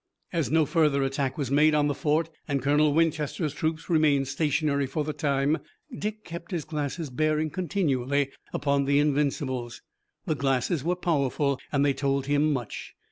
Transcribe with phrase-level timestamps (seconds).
[0.33, 4.87] As no further attack was made on the fort, and Colonel Winchester's troop remained stationary
[4.87, 5.59] for the time,
[5.95, 9.83] Dick kept his glasses bearing continually upon the Invincibles.
[10.25, 12.95] The glasses were powerful and they told him much.